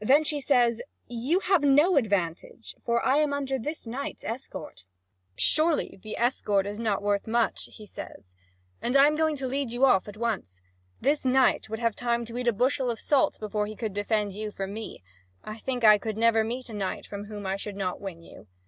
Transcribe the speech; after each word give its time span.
Then 0.00 0.24
she 0.24 0.40
says: 0.40 0.82
"You 1.06 1.38
have 1.44 1.62
no 1.62 1.96
advantage; 1.96 2.74
for 2.80 3.06
I 3.06 3.18
am 3.18 3.32
under 3.32 3.56
this 3.56 3.86
knight's 3.86 4.24
escort." 4.24 4.84
"Surely, 5.36 6.00
the 6.02 6.16
escort 6.18 6.66
is 6.66 6.80
not 6.80 7.04
worth 7.04 7.28
much," 7.28 7.66
he 7.72 7.86
says, 7.86 8.34
"and 8.82 8.96
I 8.96 9.06
am 9.06 9.14
going 9.14 9.36
to 9.36 9.46
lead 9.46 9.70
you 9.70 9.84
off 9.84 10.08
at 10.08 10.16
once. 10.16 10.60
This 11.00 11.24
knight 11.24 11.70
would 11.70 11.78
have 11.78 11.94
time 11.94 12.24
to 12.24 12.36
eat 12.38 12.48
a 12.48 12.52
bushel 12.52 12.90
of 12.90 12.98
salt 12.98 13.38
before 13.38 13.66
he 13.68 13.76
could 13.76 13.94
defend 13.94 14.32
you 14.32 14.50
from 14.50 14.74
me; 14.74 15.04
I 15.44 15.58
think 15.58 15.84
I 15.84 15.98
could 15.98 16.16
never 16.16 16.42
meet 16.42 16.68
a 16.68 16.74
knight 16.74 17.06
from 17.06 17.26
whom 17.26 17.46
I 17.46 17.54
should 17.54 17.76
not 17.76 18.00
win 18.00 18.22
you. 18.22 18.48